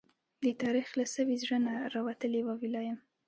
[0.43, 2.99] د تاريخ له سوي زړه نه، راوتلې واوي لا يم